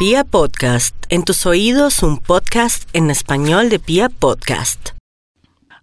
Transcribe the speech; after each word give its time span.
Pia 0.00 0.24
Podcast, 0.24 0.96
en 1.10 1.24
tus 1.24 1.44
oídos 1.44 2.02
un 2.02 2.16
podcast 2.16 2.88
en 2.94 3.10
español 3.10 3.68
de 3.68 3.78
Pia 3.78 4.08
Podcast. 4.08 4.92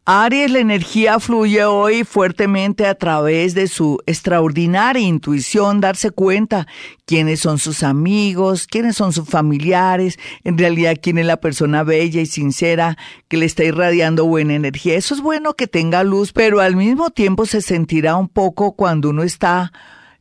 Aries, 0.06 0.50
la 0.50 0.58
energía 0.58 1.20
fluye 1.20 1.64
hoy 1.66 2.04
fuertemente 2.04 2.88
a 2.88 2.96
través 2.96 3.54
de 3.54 3.68
su 3.68 4.00
extraordinaria 4.08 5.08
intuición, 5.08 5.82
darse 5.82 6.10
cuenta 6.10 6.66
quiénes 7.06 7.42
son 7.42 7.60
sus 7.60 7.84
amigos, 7.84 8.66
quiénes 8.66 8.98
son 8.98 9.14
sus 9.14 9.30
familiares, 9.30 10.18
en 10.44 10.58
realidad 10.58 10.98
quién 11.00 11.20
es 11.20 11.28
la 11.28 11.38
persona 11.38 11.84
bella 11.84 12.20
y 12.20 12.26
sincera 12.26 12.98
que 13.28 13.38
le 13.38 13.46
está 13.46 13.66
irradiando 13.66 14.26
buena 14.26 14.56
energía. 14.56 14.96
Eso 14.96 15.14
es 15.14 15.22
bueno 15.22 15.54
que 15.54 15.68
tenga 15.68 16.04
luz, 16.04 16.34
pero 16.34 16.60
al 16.60 16.76
mismo 16.76 17.12
tiempo 17.12 17.46
se 17.46 17.62
sentirá 17.62 18.16
un 18.16 18.30
poco 18.30 18.72
cuando 18.72 19.12
uno 19.12 19.22
está 19.22 19.72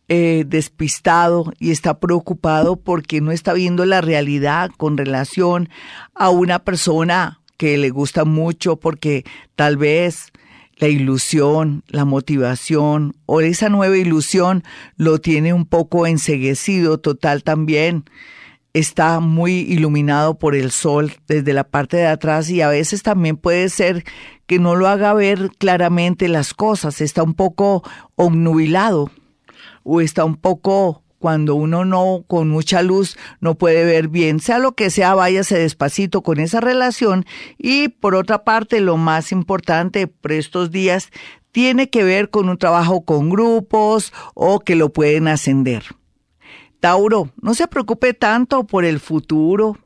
eh, 0.09 0.45
despistado 0.46 1.52
y 1.59 1.73
está 1.73 1.98
preocupado 1.98 2.77
porque 2.77 3.20
no 3.20 3.32
está 3.32 3.52
viendo 3.55 3.84
la 3.86 4.00
realidad 4.00 4.70
con 4.77 4.97
relación 4.97 5.69
a 6.14 6.30
una 6.30 6.60
persona 6.60 7.41
que 7.56 7.77
le 7.77 7.91
gusta 7.91 8.24
mucho 8.24 8.77
porque 8.77 9.24
tal 9.56 9.77
vez 9.77 10.33
la 10.77 10.87
ilusión, 10.87 11.83
la 11.88 12.05
motivación 12.05 13.16
o 13.27 13.41
esa 13.41 13.69
nueva 13.69 13.97
ilusión 13.97 14.62
lo 14.97 15.19
tiene 15.19 15.52
un 15.52 15.66
poco 15.66 16.06
enseguecido 16.06 16.98
total 16.98 17.42
también. 17.42 18.05
Está 18.75 19.19
muy 19.19 19.55
iluminado 19.61 20.38
por 20.38 20.55
el 20.55 20.70
sol 20.70 21.14
desde 21.27 21.52
la 21.52 21.64
parte 21.64 21.97
de 21.97 22.06
atrás 22.06 22.48
y 22.48 22.61
a 22.61 22.69
veces 22.69 23.02
también 23.02 23.38
puede 23.38 23.70
ser 23.70 24.05
que 24.47 24.61
no 24.61 24.77
lo 24.77 24.86
haga 24.86 25.14
ver 25.14 25.50
claramente 25.59 26.28
las 26.28 26.55
cosas, 26.55 27.00
está 27.00 27.25
un 27.25 27.34
poco 27.34 27.83
obnubilado 28.14 29.11
o 29.86 30.00
está 30.00 30.24
un 30.24 30.34
poco 30.34 31.04
cuando 31.18 31.54
uno 31.54 31.84
no 31.84 32.24
con 32.27 32.48
mucha 32.48 32.82
luz 32.82 33.16
no 33.40 33.54
puede 33.54 33.84
ver 33.84 34.08
bien, 34.08 34.40
sea 34.40 34.58
lo 34.58 34.72
que 34.72 34.90
sea, 34.90 35.14
váyase 35.14 35.58
despacito 35.58 36.22
con 36.22 36.40
esa 36.40 36.60
relación 36.60 37.24
y 37.56 37.88
por 37.88 38.14
otra 38.14 38.44
parte 38.44 38.80
lo 38.80 38.96
más 38.96 39.33
importante 39.33 40.08
por 40.08 40.33
estos 40.33 40.70
días 40.70 41.11
tiene 41.52 41.88
que 41.88 42.05
ver 42.05 42.30
con 42.30 42.48
un 42.48 42.58
trabajo 42.58 43.05
con 43.05 43.30
grupos 43.30 44.12
o 44.34 44.61
que 44.61 44.77
lo 44.77 44.92
pueden 44.92 45.28
ascender. 45.28 45.84
Tauro, 46.80 47.30
no 47.41 47.55
se 47.55 47.66
preocupe 47.68 48.12
tanto 48.12 48.64
por 48.64 48.84
el 48.84 49.00
futuro, 49.00 49.78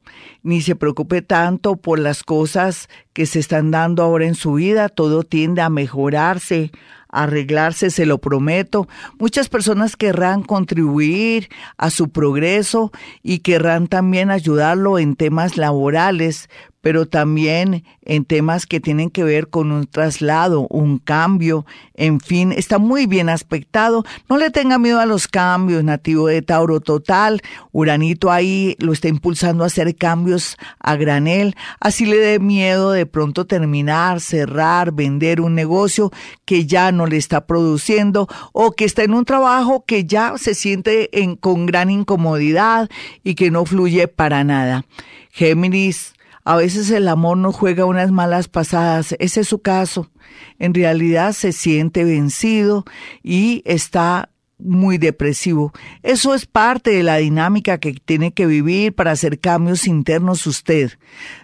ni 0.43 0.61
se 0.63 0.75
preocupe 0.75 1.23
tanto 1.23 1.77
por 1.77 1.99
las 1.99 2.25
cosas 2.25 2.89
que 3.13 3.27
se 3.27 3.39
están 3.39 3.71
dando 3.71 4.03
ahora 4.03 4.27
en 4.27 4.35
su 4.35 4.55
vida, 4.55 4.89
todo 4.89 5.23
tiende 5.23 5.63
a 5.63 5.71
mejorarse, 5.71 6.73
arreglarse, 7.13 7.91
se 7.91 8.07
lo 8.07 8.19
prometo. 8.19 8.89
Muchas 9.19 9.49
personas 9.49 9.97
querrán 9.97 10.43
contribuir 10.43 11.49
a 11.77 11.91
su 11.91 12.11
progreso 12.11 12.93
y 13.23 13.41
querrán 13.41 13.89
también 13.89 14.31
ayudarlo 14.31 14.99
en 14.99 15.17
temas 15.17 15.57
laborales, 15.57 16.49
pero 16.81 17.07
también 17.07 17.85
en 18.03 18.25
temas 18.25 18.67
que 18.67 18.81
tienen 18.81 19.11
que 19.11 19.23
ver 19.23 19.49
con 19.49 19.71
un 19.73 19.87
traslado, 19.87 20.67
un 20.69 20.99
cambio, 20.99 21.67
en 21.95 22.21
fin, 22.21 22.53
está 22.53 22.79
muy 22.79 23.07
bien 23.07 23.29
aspectado. 23.29 24.05
No 24.29 24.39
le 24.39 24.51
tenga 24.51 24.79
miedo 24.79 25.01
a 25.01 25.07
los 25.07 25.29
cambios, 25.29 25.85
nativo 25.85 26.29
de 26.29 26.43
Tauro 26.43 26.81
total. 26.81 27.43
Uranito 27.73 28.31
ahí 28.31 28.77
lo 28.79 28.93
está 28.93 29.09
impulsando 29.09 29.65
a 29.65 29.67
hacer 29.67 29.95
cambios 29.97 30.57
a 30.79 30.97
granel, 30.97 31.55
así 31.81 32.07
le 32.07 32.17
dé 32.17 32.39
miedo 32.39 32.93
de 32.93 33.07
pronto 33.07 33.47
terminar, 33.47 34.21
cerrar, 34.21 34.93
vender 34.93 35.41
un 35.41 35.55
negocio 35.55 36.11
que 36.45 36.67
ya 36.67 36.93
no 36.93 37.07
le 37.07 37.17
está 37.17 37.47
produciendo 37.47 38.29
o 38.53 38.73
que 38.73 38.85
está 38.85 39.03
en 39.03 39.15
un 39.15 39.25
trabajo 39.25 39.85
que 39.85 40.05
ya 40.05 40.35
se 40.37 40.55
siente 40.55 41.21
en, 41.21 41.37
con 41.37 41.67
gran 41.67 41.91
incomodidad 41.91 42.89
y 43.23 43.35
que 43.35 43.51
no 43.51 43.65
fluye 43.65 44.09
para 44.09 44.45
nada. 44.45 44.85
Géminis, 45.31 46.15
a 46.45 46.57
veces 46.57 46.91
el 46.91 47.09
amor 47.09 47.37
no 47.37 47.53
juega 47.53 47.85
unas 47.85 48.11
malas 48.11 48.49
pasadas, 48.49 49.15
ese 49.19 49.41
es 49.41 49.49
su 49.49 49.61
caso. 49.61 50.11
En 50.59 50.75
realidad 50.75 51.33
se 51.33 51.53
siente 51.53 52.05
vencido 52.05 52.85
y 53.23 53.63
está 53.65 54.31
muy 54.59 54.99
depresivo. 54.99 55.73
Eso 56.03 56.35
es 56.35 56.47
parte 56.47 56.91
de 56.91 57.03
la 57.03 57.17
dinámica 57.17 57.79
que 57.79 57.95
tiene 57.95 58.33
que 58.33 58.47
vivir 58.47 58.95
para 58.95 59.13
hacer 59.13 59.41
cambios 59.41 59.87
internos 59.87 60.47
usted. 60.47 60.93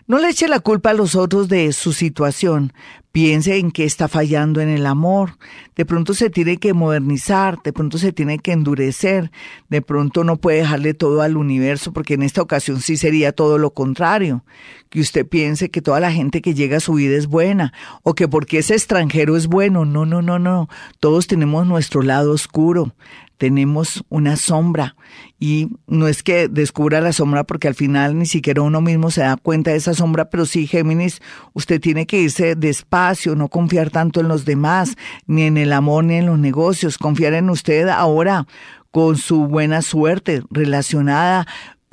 No 0.06 0.18
le 0.18 0.28
eche 0.28 0.48
la 0.48 0.60
culpa 0.60 0.90
a 0.90 0.94
los 0.94 1.14
otros 1.14 1.48
de 1.48 1.72
su 1.72 1.92
situación. 1.92 2.72
Piense 3.16 3.56
en 3.56 3.70
que 3.70 3.86
está 3.86 4.08
fallando 4.08 4.60
en 4.60 4.68
el 4.68 4.84
amor. 4.84 5.38
De 5.74 5.86
pronto 5.86 6.12
se 6.12 6.28
tiene 6.28 6.58
que 6.58 6.74
modernizar, 6.74 7.56
de 7.64 7.72
pronto 7.72 7.96
se 7.96 8.12
tiene 8.12 8.38
que 8.38 8.52
endurecer, 8.52 9.30
de 9.70 9.80
pronto 9.80 10.22
no 10.22 10.36
puede 10.36 10.58
dejarle 10.58 10.92
todo 10.92 11.22
al 11.22 11.38
universo 11.38 11.94
porque 11.94 12.12
en 12.12 12.22
esta 12.22 12.42
ocasión 12.42 12.82
sí 12.82 12.98
sería 12.98 13.32
todo 13.32 13.56
lo 13.56 13.70
contrario. 13.72 14.44
Que 14.90 15.00
usted 15.00 15.26
piense 15.26 15.70
que 15.70 15.80
toda 15.80 15.98
la 15.98 16.12
gente 16.12 16.42
que 16.42 16.52
llega 16.52 16.76
a 16.76 16.80
su 16.80 16.92
vida 16.92 17.16
es 17.16 17.26
buena 17.26 17.72
o 18.02 18.12
que 18.12 18.28
porque 18.28 18.58
es 18.58 18.70
extranjero 18.70 19.34
es 19.38 19.46
bueno. 19.46 19.86
No, 19.86 20.04
no, 20.04 20.20
no, 20.20 20.38
no. 20.38 20.68
Todos 21.00 21.26
tenemos 21.26 21.66
nuestro 21.66 22.02
lado 22.02 22.32
oscuro 22.32 22.92
tenemos 23.38 24.04
una 24.08 24.36
sombra. 24.36 24.96
Y 25.38 25.68
no 25.86 26.08
es 26.08 26.22
que 26.22 26.48
descubra 26.48 27.00
la 27.00 27.12
sombra 27.12 27.44
porque 27.44 27.68
al 27.68 27.74
final 27.74 28.18
ni 28.18 28.26
siquiera 28.26 28.62
uno 28.62 28.80
mismo 28.80 29.10
se 29.10 29.20
da 29.22 29.36
cuenta 29.36 29.70
de 29.70 29.76
esa 29.76 29.94
sombra, 29.94 30.30
pero 30.30 30.46
sí, 30.46 30.66
Géminis, 30.66 31.20
usted 31.52 31.80
tiene 31.80 32.06
que 32.06 32.20
irse 32.20 32.54
despacio, 32.54 33.36
no 33.36 33.48
confiar 33.48 33.90
tanto 33.90 34.20
en 34.20 34.28
los 34.28 34.44
demás, 34.44 34.96
ni 35.26 35.42
en 35.42 35.58
el 35.58 35.72
amor, 35.72 36.04
ni 36.04 36.14
en 36.16 36.26
los 36.26 36.38
negocios, 36.38 36.98
confiar 36.98 37.34
en 37.34 37.50
usted 37.50 37.88
ahora 37.88 38.46
con 38.90 39.18
su 39.18 39.46
buena 39.46 39.82
suerte 39.82 40.42
relacionada 40.50 41.46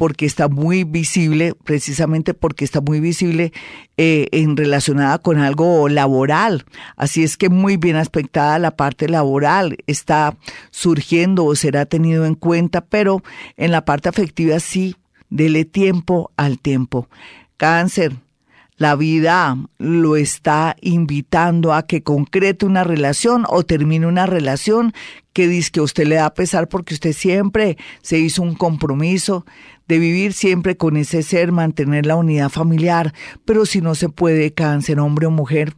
porque 0.04 0.26
está 0.26 0.50
muy 0.50 0.84
visible, 0.84 1.54
precisamente 1.64 2.34
porque 2.34 2.66
está 2.66 2.82
muy 2.82 3.00
visible 3.00 3.54
eh, 3.96 4.28
en 4.34 4.58
relacionada 4.58 5.18
con 5.18 5.38
algo 5.38 5.88
laboral. 5.88 6.66
Así 6.98 7.24
es 7.24 7.38
que 7.38 7.48
muy 7.48 7.78
bien 7.78 7.96
aspectada 7.96 8.60
la 8.60 8.76
parte 8.76 9.08
laboral 9.08 9.78
está 9.88 10.36
surgiendo 10.72 11.46
o 11.46 11.56
será 11.56 11.86
tenido 11.86 12.26
en 12.26 12.36
cuenta, 12.36 12.82
pero 12.82 13.24
en 13.56 13.72
la 13.72 13.86
parte 13.86 14.10
afectiva 14.10 14.60
sí, 14.60 14.98
dele 15.30 15.64
tiempo 15.64 16.32
al 16.36 16.60
tiempo. 16.60 17.08
Cáncer, 17.56 18.12
la 18.76 18.98
vida 18.98 19.58
lo 19.78 20.18
está 20.18 20.76
invitando 20.82 21.74
a 21.74 21.84
que 21.84 22.04
concrete 22.04 22.66
una 22.66 22.84
relación 22.84 23.46
o 23.48 23.64
termine 23.64 24.06
una 24.08 24.26
relación 24.26 24.94
que 25.32 25.48
dice 25.48 25.72
que 25.72 25.80
a 25.80 25.84
usted 25.84 26.06
le 26.06 26.16
da 26.16 26.34
pesar 26.34 26.68
porque 26.68 26.94
usted 26.94 27.14
siempre 27.14 27.78
se 28.02 28.20
hizo 28.20 28.42
un 28.42 28.56
compromiso 28.56 29.46
de 29.88 30.00
vivir 30.00 30.34
siempre 30.34 30.78
con 30.78 30.98
ese 30.98 31.24
ser, 31.24 31.52
mantener 31.52 32.06
la 32.06 32.16
unidad 32.16 32.50
familiar, 32.50 33.14
pero 33.46 33.66
si 33.66 33.82
no 33.82 33.96
se 33.96 34.10
puede, 34.10 34.54
cáncer, 34.54 35.00
hombre 35.00 35.28
o 35.28 35.32
mujer, 35.32 35.74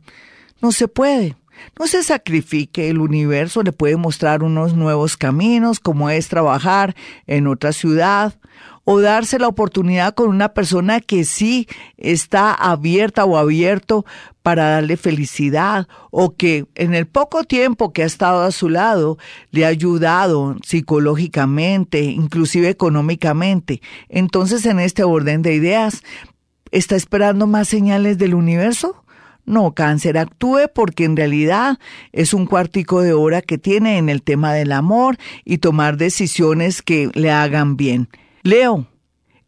no 0.61 0.71
se 0.71 0.87
puede. 0.87 1.35
No 1.79 1.87
se 1.87 2.03
sacrifique, 2.03 2.89
el 2.89 2.99
universo 2.99 3.63
le 3.63 3.71
puede 3.71 3.95
mostrar 3.95 4.43
unos 4.43 4.75
nuevos 4.75 5.15
caminos, 5.15 5.79
como 5.79 6.09
es 6.09 6.27
trabajar 6.27 6.95
en 7.27 7.47
otra 7.47 7.71
ciudad 7.71 8.37
o 8.83 9.01
darse 9.01 9.39
la 9.39 9.47
oportunidad 9.47 10.13
con 10.13 10.29
una 10.29 10.53
persona 10.53 11.01
que 11.01 11.23
sí 11.23 11.67
está 11.97 12.53
abierta 12.53 13.25
o 13.25 13.37
abierto 13.37 14.05
para 14.45 14.69
darle 14.69 14.95
felicidad 14.95 15.87
o 16.11 16.35
que 16.35 16.67
en 16.75 16.93
el 16.93 17.07
poco 17.07 17.45
tiempo 17.45 17.91
que 17.91 18.03
ha 18.03 18.05
estado 18.05 18.43
a 18.43 18.51
su 18.51 18.69
lado 18.69 19.17
le 19.49 19.65
ha 19.65 19.69
ayudado 19.69 20.55
psicológicamente, 20.63 22.03
inclusive 22.03 22.69
económicamente. 22.69 23.81
Entonces, 24.07 24.67
en 24.67 24.79
este 24.79 25.03
orden 25.03 25.41
de 25.41 25.55
ideas, 25.55 26.03
¿está 26.69 26.95
esperando 26.95 27.47
más 27.47 27.67
señales 27.67 28.19
del 28.19 28.35
universo? 28.35 29.03
No, 29.47 29.73
cáncer, 29.73 30.15
actúe 30.15 30.69
porque 30.75 31.05
en 31.05 31.17
realidad 31.17 31.79
es 32.11 32.31
un 32.31 32.45
cuartico 32.45 33.01
de 33.01 33.13
hora 33.13 33.41
que 33.41 33.57
tiene 33.57 33.97
en 33.97 34.09
el 34.09 34.21
tema 34.21 34.53
del 34.53 34.73
amor 34.73 35.17
y 35.43 35.57
tomar 35.57 35.97
decisiones 35.97 36.83
que 36.83 37.09
le 37.15 37.31
hagan 37.31 37.77
bien. 37.77 38.09
Leo, 38.43 38.85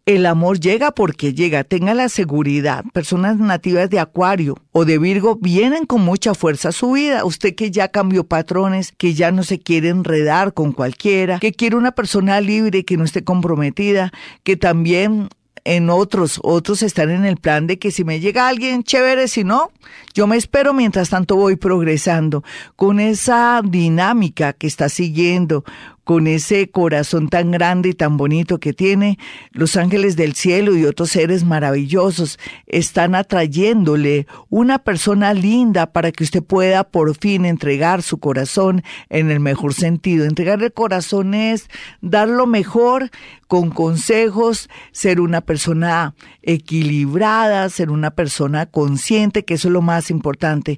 el 0.07 0.25
amor 0.25 0.61
llega 0.61 0.91
porque 0.91 1.33
llega, 1.33 1.65
tenga 1.65 1.93
la 1.93 2.07
seguridad. 2.07 2.85
Personas 2.93 3.37
nativas 3.39 3.89
de 3.89 3.99
Acuario 3.99 4.55
o 4.71 4.85
de 4.85 4.97
Virgo 4.97 5.35
vienen 5.35 5.85
con 5.85 6.01
mucha 6.01 6.33
fuerza 6.33 6.69
a 6.69 6.71
su 6.71 6.93
vida. 6.93 7.25
Usted 7.25 7.55
que 7.55 7.71
ya 7.71 7.89
cambió 7.89 8.23
patrones, 8.23 8.93
que 8.97 9.13
ya 9.13 9.31
no 9.31 9.43
se 9.43 9.59
quiere 9.59 9.89
enredar 9.89 10.53
con 10.53 10.71
cualquiera, 10.71 11.39
que 11.39 11.51
quiere 11.51 11.75
una 11.75 11.91
persona 11.91 12.39
libre, 12.39 12.85
que 12.85 12.95
no 12.95 13.03
esté 13.03 13.25
comprometida, 13.25 14.13
que 14.43 14.55
también 14.55 15.27
en 15.65 15.89
otros, 15.89 16.39
otros 16.41 16.83
están 16.83 17.09
en 17.09 17.25
el 17.25 17.35
plan 17.35 17.67
de 17.67 17.77
que 17.77 17.91
si 17.91 18.05
me 18.05 18.21
llega 18.21 18.47
alguien 18.47 18.83
chévere, 18.83 19.27
si 19.27 19.43
no, 19.43 19.71
yo 20.13 20.25
me 20.25 20.37
espero 20.37 20.73
mientras 20.73 21.09
tanto 21.09 21.35
voy 21.35 21.57
progresando 21.57 22.45
con 22.77 23.01
esa 23.01 23.61
dinámica 23.61 24.53
que 24.53 24.67
está 24.67 24.87
siguiendo, 24.87 25.65
con 26.07 26.25
ese 26.25 26.69
corazón 26.69 27.27
tan 27.27 27.51
grande 27.51 27.89
y 27.89 27.93
tan 27.93 28.15
bonito 28.15 28.61
que 28.61 28.71
tiene, 28.71 29.19
los 29.51 29.75
ángeles 29.75 30.15
del 30.15 30.35
cielo 30.35 30.73
y 30.77 30.85
otros 30.85 31.09
seres 31.09 31.43
maravillosos 31.43 32.39
están 32.65 33.13
atrayéndole 33.13 34.25
una 34.47 34.79
persona 34.79 35.33
linda 35.33 35.91
para 35.91 36.13
que 36.13 36.23
usted 36.23 36.41
pueda 36.41 36.85
por 36.85 37.13
fin 37.17 37.43
entregar 37.43 38.03
su 38.03 38.19
corazón 38.19 38.83
en 39.09 39.31
el 39.31 39.41
mejor 39.41 39.73
sentido. 39.73 40.23
Entregar 40.23 40.63
el 40.63 40.71
corazón 40.71 41.33
es 41.33 41.67
dar 41.99 42.29
lo 42.29 42.47
mejor 42.47 43.09
con 43.47 43.69
consejos, 43.69 44.69
ser 44.93 45.19
una 45.19 45.41
persona 45.41 46.15
equilibrada, 46.41 47.67
ser 47.67 47.89
una 47.89 48.11
persona 48.11 48.65
consciente, 48.65 49.43
que 49.43 49.55
eso 49.55 49.67
es 49.67 49.73
lo 49.73 49.81
más 49.81 50.09
importante. 50.09 50.77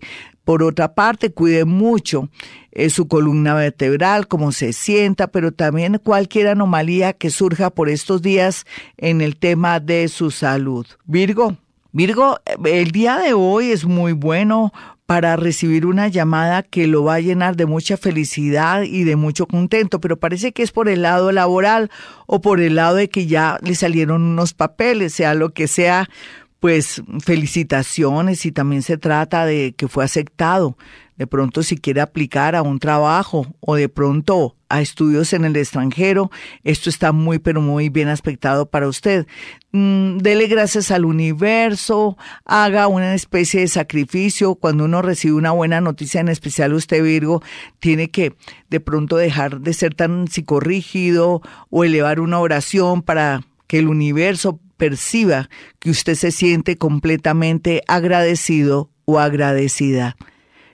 Por 0.49 0.63
otra 0.63 0.95
parte, 0.95 1.31
cuide 1.31 1.63
mucho 1.63 2.27
eh, 2.71 2.89
su 2.89 3.07
columna 3.07 3.53
vertebral, 3.53 4.27
cómo 4.27 4.51
se 4.51 4.73
sienta, 4.73 5.27
pero 5.27 5.51
también 5.51 6.01
cualquier 6.03 6.47
anomalía 6.47 7.13
que 7.13 7.29
surja 7.29 7.69
por 7.69 7.87
estos 7.87 8.23
días 8.23 8.65
en 8.97 9.21
el 9.21 9.37
tema 9.37 9.79
de 9.79 10.07
su 10.07 10.31
salud. 10.31 10.87
Virgo. 11.05 11.55
Virgo, 11.91 12.39
el 12.65 12.89
día 12.89 13.19
de 13.19 13.33
hoy 13.33 13.69
es 13.69 13.85
muy 13.85 14.13
bueno 14.13 14.73
para 15.05 15.35
recibir 15.35 15.85
una 15.85 16.07
llamada 16.07 16.63
que 16.63 16.87
lo 16.87 17.03
va 17.03 17.13
a 17.13 17.19
llenar 17.19 17.55
de 17.55 17.67
mucha 17.67 17.95
felicidad 17.95 18.81
y 18.81 19.03
de 19.03 19.15
mucho 19.15 19.45
contento, 19.45 20.01
pero 20.01 20.17
parece 20.17 20.51
que 20.51 20.63
es 20.63 20.71
por 20.71 20.89
el 20.89 21.03
lado 21.03 21.31
laboral 21.31 21.91
o 22.25 22.41
por 22.41 22.59
el 22.59 22.73
lado 22.73 22.95
de 22.95 23.07
que 23.07 23.27
ya 23.27 23.59
le 23.61 23.75
salieron 23.75 24.23
unos 24.23 24.55
papeles, 24.55 25.13
sea 25.13 25.35
lo 25.35 25.51
que 25.51 25.67
sea, 25.67 26.09
pues 26.59 27.01
felicitaciones 27.21 28.45
y 28.45 28.51
también 28.51 28.81
se 28.81 28.97
trata 28.97 29.45
de 29.45 29.73
que 29.77 29.87
fue 29.87 30.03
aceptado. 30.03 30.77
De 31.17 31.27
pronto 31.27 31.63
si 31.63 31.77
quiere 31.77 31.99
aplicar 31.99 32.55
a 32.55 32.61
un 32.61 32.79
trabajo 32.79 33.45
o 33.59 33.75
de 33.75 33.89
pronto 33.89 34.55
a 34.69 34.79
estudios 34.79 35.33
en 35.33 35.43
el 35.43 35.55
extranjero, 35.57 36.31
esto 36.63 36.89
está 36.89 37.11
muy 37.11 37.39
pero 37.39 37.59
muy 37.59 37.89
bien 37.89 38.07
aspectado 38.07 38.67
para 38.67 38.87
usted. 38.87 39.27
Mm, 39.73 40.19
dele 40.19 40.47
gracias 40.47 40.91
al 40.91 41.03
universo, 41.03 42.17
haga 42.45 42.87
una 42.87 43.15
especie 43.15 43.59
de 43.59 43.67
sacrificio. 43.67 44.55
Cuando 44.55 44.85
uno 44.85 45.01
recibe 45.01 45.33
una 45.33 45.51
buena 45.51 45.81
noticia, 45.81 46.21
en 46.21 46.29
especial 46.29 46.73
usted 46.73 47.03
Virgo, 47.03 47.43
tiene 47.79 48.09
que 48.09 48.33
de 48.69 48.79
pronto 48.79 49.17
dejar 49.17 49.59
de 49.59 49.73
ser 49.73 49.95
tan 49.95 50.29
psicorrígido 50.29 51.41
o 51.69 51.83
elevar 51.83 52.21
una 52.21 52.39
oración 52.39 53.01
para 53.01 53.41
que 53.67 53.79
el 53.79 53.89
universo 53.89 54.61
perciba 54.79 55.49
que 55.77 55.91
usted 55.91 56.15
se 56.15 56.31
siente 56.31 56.77
completamente 56.77 57.83
agradecido 57.87 58.89
o 59.05 59.19
agradecida. 59.19 60.15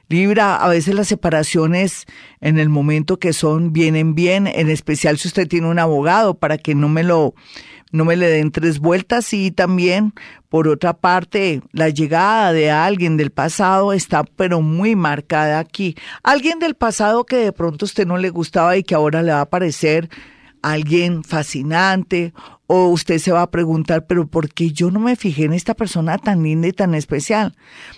Libra, 0.08 0.56
a 0.56 0.70
veces 0.70 0.94
las 0.94 1.08
separaciones 1.08 2.06
en 2.40 2.60
el 2.60 2.70
momento 2.70 3.18
que 3.18 3.34
son 3.34 3.74
vienen 3.74 4.14
bien, 4.14 4.46
en 4.46 4.70
especial 4.70 5.18
si 5.18 5.28
usted 5.28 5.48
tiene 5.48 5.68
un 5.68 5.80
abogado 5.80 6.36
para 6.36 6.60
que 6.60 6.76
no 6.76 6.88
me 6.88 7.04
lo 7.04 7.34
no 7.92 8.04
me 8.04 8.18
le 8.18 8.28
den 8.28 8.52
tres 8.52 8.80
vueltas 8.80 9.32
y 9.34 9.52
también 9.52 10.14
por 10.50 10.68
otra 10.68 10.94
parte 10.94 11.62
la 11.72 11.90
llegada 11.90 12.52
de 12.52 12.70
alguien 12.70 13.16
del 13.16 13.32
pasado 13.32 13.94
está 13.94 14.24
pero 14.24 14.62
muy 14.62 14.96
marcada 14.96 15.60
aquí. 15.60 15.96
Alguien 16.22 16.60
del 16.60 16.76
pasado 16.76 17.26
que 17.26 17.38
de 17.38 17.54
pronto 17.54 17.86
a 17.86 17.88
usted 17.88 18.06
no 18.06 18.18
le 18.18 18.30
gustaba 18.30 18.76
y 18.78 18.84
que 18.84 18.96
ahora 18.96 19.24
le 19.24 19.32
va 19.32 19.42
a 19.42 19.50
parecer 19.50 20.10
alguien 20.62 21.24
fascinante 21.24 22.34
o 22.68 22.88
usted 22.88 23.20
se 23.20 23.32
va 23.32 23.42
a 23.42 23.52
preguntar, 23.52 24.08
pero 24.08 24.28
¿por 24.28 24.50
qué 24.50 24.72
yo 24.72 24.92
no 24.92 25.00
me 25.00 25.16
fijé 25.16 25.46
en 25.46 25.54
esta 25.54 25.74
persona 25.74 26.18
tan 26.18 26.44
linda 26.44 26.68
y 26.68 26.72
tan 26.72 26.96
especial? 26.96 27.56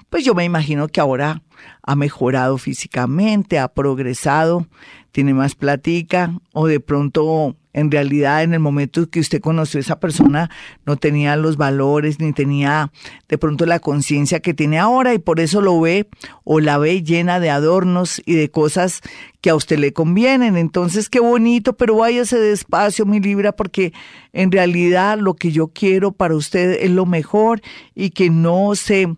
Pues 0.09 0.25
yo 0.25 0.33
me 0.35 0.45
imagino 0.45 0.87
que 0.87 0.99
ahora 0.99 1.41
ha 1.83 1.95
mejorado 1.95 2.57
físicamente, 2.57 3.59
ha 3.59 3.67
progresado, 3.67 4.67
tiene 5.11 5.33
más 5.33 5.55
platica 5.55 6.39
o 6.53 6.67
de 6.67 6.79
pronto 6.79 7.55
en 7.73 7.91
realidad 7.91 8.41
en 8.41 8.53
el 8.53 8.59
momento 8.59 9.07
que 9.07 9.19
usted 9.19 9.39
conoció 9.39 9.77
a 9.77 9.81
esa 9.81 9.99
persona 9.99 10.49
no 10.85 10.97
tenía 10.97 11.35
los 11.35 11.57
valores 11.57 12.19
ni 12.19 12.33
tenía 12.33 12.91
de 13.27 13.37
pronto 13.37 13.67
la 13.67 13.79
conciencia 13.79 14.39
que 14.39 14.55
tiene 14.55 14.79
ahora 14.79 15.13
y 15.13 15.19
por 15.19 15.39
eso 15.39 15.61
lo 15.61 15.79
ve 15.79 16.07
o 16.43 16.59
la 16.59 16.79
ve 16.79 17.03
llena 17.03 17.39
de 17.39 17.51
adornos 17.51 18.19
y 18.25 18.33
de 18.33 18.49
cosas 18.49 19.01
que 19.41 19.51
a 19.51 19.55
usted 19.55 19.77
le 19.77 19.93
convienen. 19.93 20.57
Entonces, 20.57 21.07
qué 21.07 21.19
bonito, 21.19 21.73
pero 21.73 21.97
váyase 21.97 22.39
despacio, 22.39 23.05
mi 23.05 23.19
Libra, 23.19 23.51
porque 23.51 23.93
en 24.33 24.51
realidad 24.51 25.19
lo 25.19 25.35
que 25.35 25.51
yo 25.51 25.67
quiero 25.67 26.11
para 26.11 26.35
usted 26.35 26.79
es 26.81 26.89
lo 26.89 27.05
mejor 27.05 27.61
y 27.93 28.09
que 28.09 28.29
no 28.31 28.73
se 28.75 29.15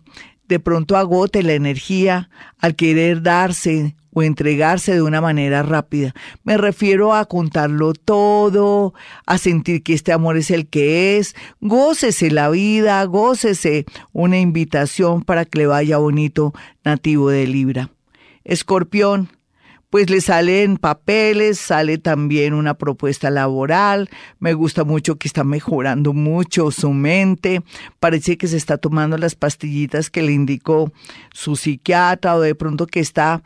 de 0.50 0.58
pronto 0.58 0.96
agote 0.96 1.44
la 1.44 1.52
energía 1.52 2.28
al 2.58 2.74
querer 2.74 3.22
darse 3.22 3.94
o 4.12 4.24
entregarse 4.24 4.92
de 4.92 5.00
una 5.00 5.20
manera 5.20 5.62
rápida. 5.62 6.12
Me 6.42 6.58
refiero 6.58 7.14
a 7.14 7.24
contarlo 7.26 7.92
todo, 7.92 8.92
a 9.26 9.38
sentir 9.38 9.84
que 9.84 9.94
este 9.94 10.12
amor 10.12 10.36
es 10.36 10.50
el 10.50 10.66
que 10.66 11.18
es. 11.18 11.36
Gócese 11.60 12.32
la 12.32 12.50
vida, 12.50 13.04
gócese 13.04 13.86
una 14.12 14.40
invitación 14.40 15.22
para 15.22 15.44
que 15.44 15.60
le 15.60 15.66
vaya 15.68 15.98
bonito 15.98 16.52
nativo 16.84 17.30
de 17.30 17.46
Libra. 17.46 17.90
Escorpión, 18.42 19.28
pues 19.90 20.08
le 20.08 20.20
salen 20.20 20.76
papeles, 20.76 21.58
sale 21.58 21.98
también 21.98 22.54
una 22.54 22.74
propuesta 22.74 23.28
laboral, 23.30 24.08
me 24.38 24.54
gusta 24.54 24.84
mucho 24.84 25.16
que 25.16 25.28
está 25.28 25.44
mejorando 25.44 26.12
mucho 26.12 26.70
su 26.70 26.92
mente, 26.92 27.62
parece 27.98 28.38
que 28.38 28.48
se 28.48 28.56
está 28.56 28.78
tomando 28.78 29.18
las 29.18 29.34
pastillitas 29.34 30.08
que 30.08 30.22
le 30.22 30.32
indicó 30.32 30.92
su 31.32 31.56
psiquiatra 31.56 32.36
o 32.36 32.40
de 32.40 32.54
pronto 32.54 32.86
que 32.86 33.00
está 33.00 33.42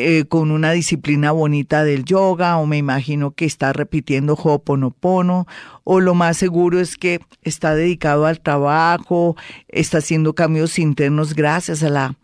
eh, 0.00 0.26
con 0.28 0.52
una 0.52 0.70
disciplina 0.70 1.32
bonita 1.32 1.82
del 1.82 2.04
yoga 2.04 2.58
o 2.58 2.66
me 2.66 2.76
imagino 2.76 3.32
que 3.32 3.46
está 3.46 3.72
repitiendo 3.72 4.34
Ho'oponopono. 4.34 5.48
O 5.82 5.98
lo 5.98 6.14
más 6.14 6.36
seguro 6.36 6.78
es 6.78 6.96
que 6.96 7.18
está 7.42 7.74
dedicado 7.74 8.24
al 8.26 8.38
trabajo, 8.38 9.34
está 9.66 9.98
haciendo 9.98 10.36
cambios 10.36 10.78
internos 10.78 11.34
gracias 11.34 11.82
a 11.82 11.88
la 11.88 12.16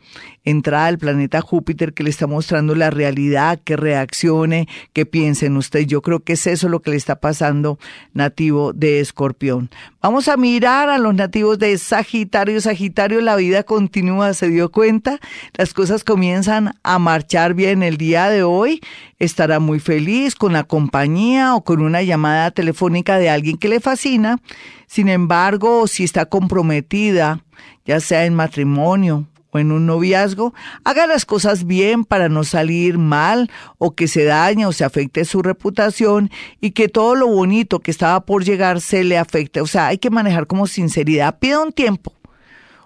entrada 0.45 0.87
del 0.87 0.99
planeta 0.99 1.41
Júpiter 1.41 1.95
que 1.95 2.03
le 2.03 2.11
está 2.11 2.27
mostrando 2.27 2.75
la 2.75 2.91
realidad, 2.91 3.61
que 3.65 3.77
reaccione, 3.77 4.69
que 4.93 5.07
piense 5.07 5.47
en 5.47 5.57
usted. 5.57 5.81
Yo 5.87 6.03
creo 6.03 6.21
que 6.21 6.35
es 6.35 6.47
eso 6.47 6.69
lo 6.69 6.81
que 6.81 6.91
le 6.91 6.97
está 6.97 7.17
pasando 7.17 7.79
nativo 8.13 8.73
de 8.73 9.01
Escorpión. 9.01 9.71
Vamos 10.03 10.29
a 10.29 10.37
mirar 10.37 10.91
a 10.91 10.99
los 10.99 11.15
nativos 11.15 11.59
de 11.59 11.77
Sagitario. 11.79 12.61
Sagitario, 12.61 13.21
la 13.21 13.37
vida 13.37 13.63
continúa, 13.63 14.35
¿se 14.35 14.49
dio 14.49 14.71
cuenta? 14.71 15.19
Las 15.55 15.73
cosas 15.73 16.05
comienzan 16.05 16.75
a 16.83 16.99
marchar 16.99 17.55
bien 17.55 17.83
el 17.83 17.97
día 17.97 18.29
de 18.29 18.43
hoy. 18.43 18.81
Estará 19.19 19.61
muy 19.61 19.81
feliz 19.81 20.35
con 20.35 20.53
la 20.53 20.65
compañía 20.65 21.55
o 21.55 21.65
con 21.65 21.81
una 21.81 22.03
llamada 22.03 22.51
telefónica 22.51 23.19
de 23.19 23.31
alguien 23.31 23.57
que 23.57 23.69
le 23.69 23.81
fascina. 23.81 24.41
Sin 24.87 25.09
embargo, 25.09 25.87
si 25.87 26.05
está 26.05 26.27
comprometida, 26.27 27.43
ya 27.87 28.01
sea 28.01 28.27
en 28.27 28.35
matrimonio 28.35 29.27
o 29.55 29.61
en 29.61 29.71
un 29.71 29.87
noviazgo, 29.87 30.53
haga 30.83 31.07
las 31.07 31.25
cosas 31.25 31.65
bien 31.65 32.05
para 32.05 32.29
no 32.29 32.43
salir 32.43 32.99
mal 32.99 33.51
o 33.79 33.95
que 33.95 34.09
se 34.09 34.25
dañe 34.25 34.67
o 34.67 34.73
se 34.73 34.85
afecte 34.85 35.25
su 35.25 35.43
reputación 35.43 36.31
y 36.61 36.73
que 36.73 36.89
todo 36.89 37.15
lo 37.15 37.29
bonito 37.29 37.79
que 37.79 37.93
estaba 37.93 38.27
por 38.27 38.45
llegar 38.45 38.81
se 38.81 39.05
le 39.05 39.17
afecte. 39.17 39.61
O 39.61 39.67
sea, 39.67 39.87
hay 39.87 39.99
que 39.99 40.11
manejar 40.11 40.49
como 40.49 40.67
sinceridad. 40.67 41.39
Pida 41.39 41.61
un 41.61 41.73
tiempo 41.73 42.13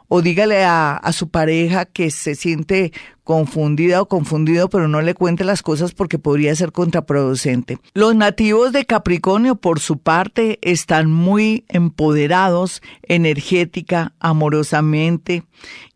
o 0.08 0.22
dígale 0.22 0.64
a, 0.64 1.00
su 1.12 1.28
pareja 1.28 1.84
que 1.84 2.10
se 2.10 2.34
siente 2.34 2.92
confundida 3.24 4.00
o 4.00 4.08
confundido, 4.08 4.68
pero 4.70 4.88
no 4.88 5.02
le 5.02 5.14
cuente 5.14 5.44
las 5.44 5.62
cosas 5.62 5.92
porque 5.92 6.18
podría 6.18 6.54
ser 6.54 6.72
contraproducente. 6.72 7.78
Los 7.92 8.14
nativos 8.14 8.72
de 8.72 8.86
Capricornio, 8.86 9.56
por 9.56 9.80
su 9.80 9.98
parte, 9.98 10.58
están 10.62 11.10
muy 11.10 11.64
empoderados 11.68 12.82
energética, 13.02 14.14
amorosamente 14.18 15.44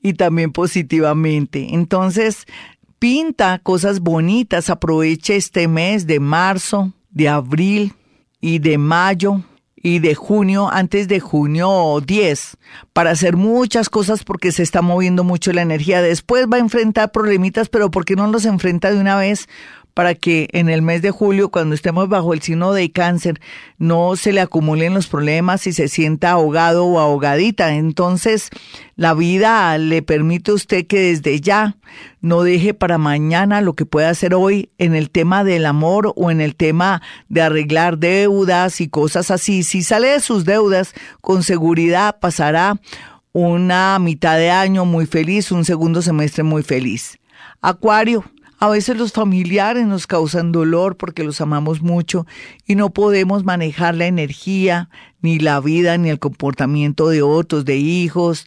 y 0.03 0.13
también 0.13 0.53
positivamente. 0.53 1.75
Entonces, 1.75 2.47
pinta 2.99 3.59
cosas 3.61 4.01
bonitas, 4.01 4.69
aproveche 4.69 5.37
este 5.37 5.69
mes 5.69 6.07
de 6.07 6.21
marzo, 6.21 6.93
de 7.11 7.29
abril 7.29 7.95
y 8.41 8.59
de 8.59 8.77
mayo 8.77 9.43
y 9.83 9.99
de 9.99 10.15
junio, 10.15 10.69
antes 10.73 11.09
de 11.09 11.19
junio 11.19 12.01
10, 12.05 12.57
para 12.93 13.11
hacer 13.11 13.37
muchas 13.37 13.89
cosas 13.89 14.23
porque 14.23 14.53
se 14.53 14.63
está 14.63 14.81
moviendo 14.81 15.25
mucho 15.25 15.53
la 15.53 15.63
energía. 15.63 16.01
Después 16.01 16.47
va 16.47 16.57
a 16.57 16.61
enfrentar 16.61 17.11
problemitas, 17.11 17.69
pero 17.69 17.91
¿por 17.91 18.05
qué 18.05 18.15
no 18.15 18.27
los 18.29 18.45
enfrenta 18.45 18.93
de 18.93 19.01
una 19.01 19.17
vez? 19.17 19.49
Para 19.95 20.15
que 20.15 20.49
en 20.53 20.69
el 20.69 20.83
mes 20.83 21.03
de 21.03 21.11
julio, 21.11 21.51
cuando 21.51 21.75
estemos 21.75 22.09
bajo 22.09 22.33
el 22.33 22.43
signo 22.43 22.73
de 22.73 22.91
cáncer, 22.91 23.41
no 23.79 24.17
se 24.17 24.33
le 24.33 24.41
acumulen 24.41 24.95
los 24.95 25.07
problemas 25.07 25.67
y 25.67 25.73
se 25.73 25.89
sienta 25.89 26.31
ahogado 26.31 26.87
o 26.87 26.99
ahogadita. 26.99 27.75
Entonces, 27.75 28.51
la 28.97 29.15
vida 29.15 29.77
le 29.79 30.03
permite 30.03 30.51
a 30.51 30.55
usted 30.55 30.87
que 30.87 31.01
desde 31.01 31.41
ya 31.41 31.77
no 32.21 32.43
deje 32.43 32.75
para 32.75 32.99
mañana 32.99 33.61
lo 33.61 33.75
que 33.75 33.87
puede 33.87 34.07
hacer 34.07 34.35
hoy 34.35 34.71
en 34.79 34.95
el 34.95 35.11
tema 35.11 35.45
del 35.45 35.67
amor 35.67 36.13
o 36.17 36.31
en 36.31 36.41
el 36.41 36.57
tema 36.57 37.03
de 37.29 37.43
arreglar 37.43 37.99
deudas 37.99 38.81
y 38.81 38.89
cosas 38.89 39.31
así. 39.31 39.63
Si 39.63 39.83
sale 39.83 40.09
de 40.09 40.21
sus 40.21 40.45
deudas, 40.45 40.95
con 41.21 41.43
seguridad 41.43 42.19
pasará 42.21 42.81
una 43.33 43.99
mitad 43.99 44.37
de 44.37 44.51
año 44.51 44.85
muy 44.85 45.07
feliz, 45.07 45.51
un 45.53 45.65
segundo 45.65 46.03
semestre 46.03 46.43
muy 46.43 46.63
feliz. 46.63 47.19
Acuario, 47.61 48.25
A 48.63 48.69
veces 48.69 48.97
los 48.97 49.11
familiares 49.11 49.89
nos 49.89 50.07
causan 50.07 50.53
dolor 50.53 50.97
porque 50.97 51.25
los 51.25 51.41
amamos 51.41 51.83
mucho 51.83 52.29
y 52.65 52.77
no 52.77 52.91
podemos 52.91 53.43
manejar 53.43 53.97
la 53.97 54.07
energía, 54.07 54.89
ni 55.21 55.41
la 55.41 55.59
vida, 55.59 55.99
ni 55.99 56.11
el 56.11 56.21
comportamiento 56.21 57.09
de 57.09 57.23
otros, 57.23 57.65
de 57.65 57.79
hijos, 57.79 58.47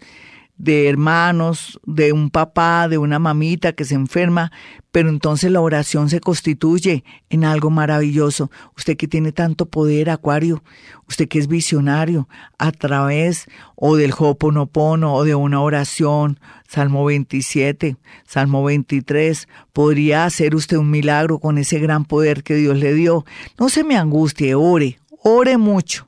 de 0.58 0.88
hermanos, 0.88 1.80
de 1.86 2.14
un 2.14 2.30
papá, 2.30 2.88
de 2.88 2.98
una 2.98 3.20
mamita 3.20 3.74
que 3.74 3.84
se 3.84 3.96
enferma, 3.96 4.52
pero 4.92 5.10
entonces 5.10 5.52
la 5.52 5.60
oración 5.60 6.10
se 6.10 6.22
constituye 6.22 7.04
en 7.30 7.44
algo 7.44 7.70
maravilloso. 7.70 8.50
Usted 8.78 8.96
que 8.96 9.08
tiene 9.08 9.34
tanto 9.34 9.66
poder, 9.66 10.10
Acuario, 10.10 10.64
usted 11.10 11.28
que 11.28 11.40
es 11.40 11.48
visionario, 11.48 12.30
a 12.58 12.72
través 12.72 13.46
o 13.76 13.98
del 13.98 14.14
Hoponopono 14.18 15.14
o 15.14 15.24
de 15.26 15.36
una 15.36 15.62
oración, 15.62 16.40
Salmo 16.68 17.04
27, 17.04 17.98
Salmo 18.26 18.64
23, 18.64 19.50
podría 19.74 20.26
hacer 20.26 20.56
usted 20.56 20.78
un 20.78 20.90
milagro 20.90 21.40
con 21.40 21.58
ese 21.58 21.80
gran 21.80 22.06
poder 22.06 22.44
que 22.44 22.56
Dios 22.56 22.78
le 22.78 22.94
dio. 22.94 23.26
No 23.60 23.68
se 23.68 23.84
me 23.84 23.98
angustie, 23.98 24.56
ore, 24.56 25.00
ore 25.22 25.58
mucho 25.58 26.08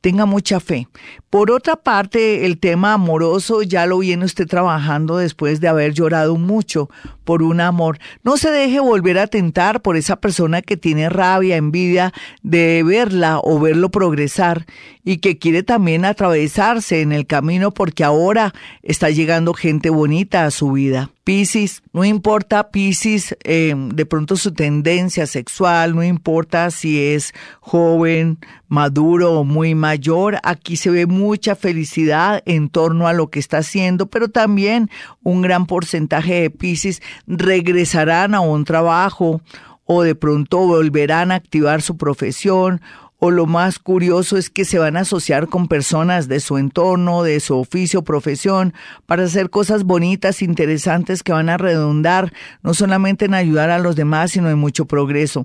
tenga 0.00 0.26
mucha 0.26 0.60
fe. 0.60 0.88
Por 1.30 1.50
otra 1.50 1.76
parte, 1.76 2.46
el 2.46 2.58
tema 2.58 2.94
amoroso 2.94 3.62
ya 3.62 3.86
lo 3.86 3.98
viene 3.98 4.24
usted 4.24 4.46
trabajando 4.46 5.16
después 5.16 5.60
de 5.60 5.68
haber 5.68 5.92
llorado 5.92 6.36
mucho 6.36 6.88
por 7.24 7.42
un 7.42 7.60
amor. 7.60 7.98
No 8.22 8.36
se 8.36 8.50
deje 8.50 8.80
volver 8.80 9.18
a 9.18 9.26
tentar 9.26 9.82
por 9.82 9.96
esa 9.96 10.16
persona 10.16 10.62
que 10.62 10.76
tiene 10.76 11.08
rabia, 11.08 11.56
envidia 11.56 12.12
de 12.42 12.82
verla 12.84 13.40
o 13.42 13.60
verlo 13.60 13.90
progresar 13.90 14.66
y 15.04 15.18
que 15.18 15.38
quiere 15.38 15.62
también 15.62 16.04
atravesarse 16.04 17.00
en 17.00 17.12
el 17.12 17.26
camino 17.26 17.72
porque 17.72 18.04
ahora 18.04 18.54
está 18.82 19.10
llegando 19.10 19.52
gente 19.54 19.90
bonita 19.90 20.44
a 20.44 20.50
su 20.50 20.72
vida. 20.72 21.10
Piscis, 21.28 21.82
no 21.92 22.06
importa 22.06 22.70
Piscis, 22.70 23.36
eh, 23.44 23.74
de 23.76 24.06
pronto 24.06 24.34
su 24.34 24.54
tendencia 24.54 25.26
sexual, 25.26 25.94
no 25.94 26.02
importa 26.02 26.70
si 26.70 27.04
es 27.04 27.34
joven, 27.60 28.38
maduro 28.66 29.34
o 29.34 29.44
muy 29.44 29.74
mayor, 29.74 30.38
aquí 30.42 30.76
se 30.76 30.88
ve 30.88 31.04
mucha 31.04 31.54
felicidad 31.54 32.42
en 32.46 32.70
torno 32.70 33.08
a 33.08 33.12
lo 33.12 33.28
que 33.28 33.40
está 33.40 33.58
haciendo, 33.58 34.06
pero 34.06 34.30
también 34.30 34.88
un 35.22 35.42
gran 35.42 35.66
porcentaje 35.66 36.40
de 36.40 36.48
Piscis 36.48 37.02
regresarán 37.26 38.34
a 38.34 38.40
un 38.40 38.64
trabajo 38.64 39.42
o 39.84 40.02
de 40.04 40.14
pronto 40.14 40.60
volverán 40.60 41.30
a 41.30 41.34
activar 41.34 41.82
su 41.82 41.98
profesión 41.98 42.80
o 43.18 43.30
lo 43.30 43.46
más 43.46 43.78
curioso 43.78 44.36
es 44.36 44.48
que 44.48 44.64
se 44.64 44.78
van 44.78 44.96
a 44.96 45.00
asociar 45.00 45.48
con 45.48 45.66
personas 45.66 46.28
de 46.28 46.40
su 46.40 46.56
entorno, 46.56 47.22
de 47.22 47.40
su 47.40 47.58
oficio, 47.58 48.02
profesión, 48.02 48.74
para 49.06 49.24
hacer 49.24 49.50
cosas 49.50 49.84
bonitas, 49.84 50.40
interesantes 50.40 51.22
que 51.22 51.32
van 51.32 51.48
a 51.48 51.56
redundar 51.56 52.32
no 52.62 52.74
solamente 52.74 53.24
en 53.24 53.34
ayudar 53.34 53.70
a 53.70 53.78
los 53.78 53.96
demás, 53.96 54.30
sino 54.32 54.50
en 54.50 54.58
mucho 54.58 54.84
progreso. 54.84 55.44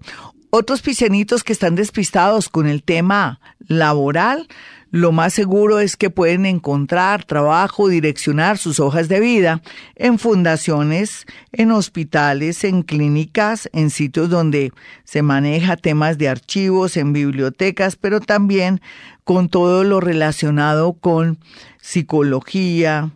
Otros 0.56 0.84
piscianitos 0.84 1.44
que 1.44 1.52
están 1.52 1.74
despistados 1.74 2.48
con 2.48 2.68
el 2.68 2.84
tema 2.84 3.40
laboral, 3.68 4.48
lo 4.92 5.12
más 5.12 5.34
seguro 5.34 5.80
es 5.80 5.98
que 5.98 6.12
pueden 6.12 6.46
encontrar 6.46 7.24
trabajo, 7.26 7.88
direccionar 7.88 8.60
sus 8.60 8.80
hojas 8.80 9.08
de 9.10 9.20
vida 9.20 9.64
en 9.96 10.20
fundaciones, 10.20 11.26
en 11.54 11.72
hospitales, 11.72 12.64
en 12.66 12.84
clínicas, 12.84 13.68
en 13.74 13.90
sitios 13.90 14.30
donde 14.30 14.72
se 15.06 15.24
maneja 15.24 15.76
temas 15.76 16.20
de 16.20 16.30
archivos, 16.30 16.98
en 16.98 17.14
bibliotecas, 17.14 17.96
pero 17.96 18.20
también 18.20 18.80
con 19.24 19.50
todo 19.50 19.84
lo 19.84 20.02
relacionado 20.02 20.94
con 20.94 21.40
psicología, 21.82 23.10